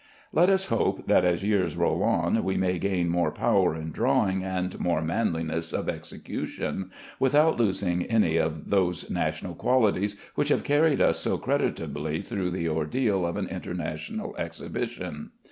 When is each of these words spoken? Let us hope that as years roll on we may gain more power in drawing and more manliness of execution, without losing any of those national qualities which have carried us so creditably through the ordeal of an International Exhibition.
Let 0.33 0.49
us 0.49 0.65
hope 0.69 1.05
that 1.05 1.23
as 1.23 1.43
years 1.43 1.77
roll 1.77 2.01
on 2.01 2.43
we 2.43 2.57
may 2.57 2.79
gain 2.79 3.07
more 3.07 3.29
power 3.31 3.75
in 3.75 3.91
drawing 3.91 4.43
and 4.43 4.79
more 4.79 5.03
manliness 5.03 5.71
of 5.71 5.87
execution, 5.87 6.89
without 7.19 7.59
losing 7.59 8.05
any 8.05 8.37
of 8.37 8.71
those 8.71 9.11
national 9.11 9.53
qualities 9.53 10.19
which 10.33 10.49
have 10.49 10.63
carried 10.63 11.01
us 11.01 11.19
so 11.19 11.37
creditably 11.37 12.23
through 12.23 12.49
the 12.49 12.67
ordeal 12.67 13.27
of 13.27 13.37
an 13.37 13.47
International 13.47 14.35
Exhibition. 14.37 15.33